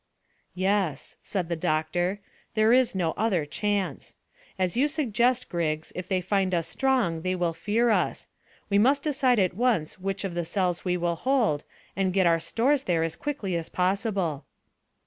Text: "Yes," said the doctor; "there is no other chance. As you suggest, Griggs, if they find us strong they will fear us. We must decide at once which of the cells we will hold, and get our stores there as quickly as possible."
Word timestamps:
"Yes," 0.55 1.15
said 1.21 1.47
the 1.47 1.55
doctor; 1.55 2.21
"there 2.55 2.73
is 2.73 2.95
no 2.95 3.11
other 3.17 3.45
chance. 3.45 4.15
As 4.57 4.75
you 4.75 4.87
suggest, 4.87 5.47
Griggs, 5.47 5.91
if 5.93 6.07
they 6.07 6.21
find 6.21 6.55
us 6.55 6.67
strong 6.67 7.21
they 7.21 7.35
will 7.35 7.53
fear 7.53 7.91
us. 7.91 8.25
We 8.67 8.79
must 8.79 9.03
decide 9.03 9.37
at 9.37 9.53
once 9.53 9.99
which 9.99 10.23
of 10.23 10.33
the 10.33 10.43
cells 10.43 10.83
we 10.83 10.97
will 10.97 11.17
hold, 11.17 11.65
and 11.95 12.13
get 12.13 12.25
our 12.25 12.39
stores 12.39 12.85
there 12.85 13.03
as 13.03 13.15
quickly 13.15 13.55
as 13.55 13.69
possible." 13.69 14.45